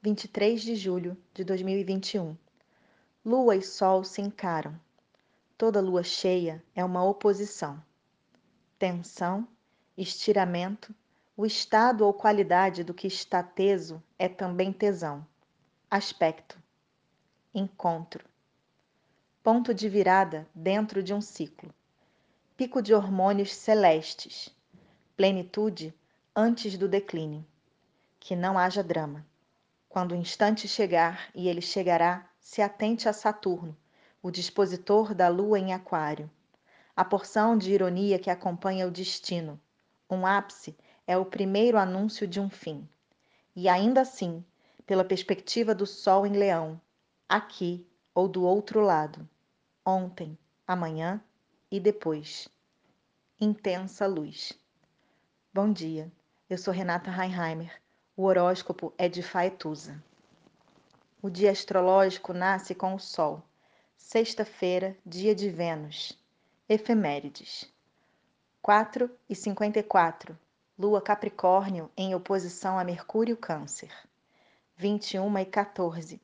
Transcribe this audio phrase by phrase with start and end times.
[0.00, 2.36] 23 de julho de 2021.
[3.24, 4.78] Lua e Sol se encaram.
[5.56, 7.82] Toda lua cheia é uma oposição.
[8.78, 9.46] Tensão,
[9.96, 10.94] estiramento,
[11.36, 15.26] o estado ou qualidade do que está teso é também tesão.
[15.90, 16.56] Aspecto,
[17.52, 18.24] encontro.
[19.42, 21.74] Ponto de virada dentro de um ciclo.
[22.56, 24.48] Pico de hormônios celestes.
[25.16, 25.92] Plenitude
[26.36, 27.44] antes do declínio.
[28.20, 29.26] Que não haja drama.
[29.98, 33.76] Quando o instante chegar, e ele chegará, se atente a Saturno,
[34.22, 36.30] o dispositor da lua em Aquário.
[36.94, 39.60] A porção de ironia que acompanha o destino.
[40.08, 42.88] Um ápice é o primeiro anúncio de um fim.
[43.56, 44.44] E ainda assim,
[44.86, 46.80] pela perspectiva do Sol em Leão,
[47.28, 49.28] aqui ou do outro lado,
[49.84, 51.20] ontem, amanhã
[51.72, 52.48] e depois.
[53.40, 54.52] Intensa luz.
[55.52, 56.08] Bom dia,
[56.48, 57.82] eu sou Renata Reinheimer
[58.18, 60.02] o horóscopo é de Faetusa.
[61.22, 63.40] O dia astrológico nasce com o Sol.
[63.96, 66.18] Sexta-feira, dia de Vênus.
[66.68, 67.72] Efemérides.
[68.60, 70.36] 4 e 54.
[70.76, 73.94] Lua Capricórnio em oposição a Mercúrio Câncer.
[74.76, 76.20] 21 e 14.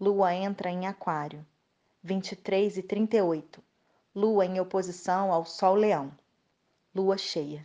[0.00, 1.46] Lua entra em Aquário.
[2.02, 3.62] 23 e 38.
[4.12, 6.10] Lua em oposição ao Sol Leão.
[6.92, 7.64] Lua cheia.